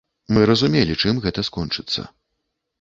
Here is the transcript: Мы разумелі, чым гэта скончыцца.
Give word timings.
Мы 0.37 0.47
разумелі, 0.51 0.97
чым 1.05 1.21
гэта 1.27 1.45
скончыцца. 1.53 2.09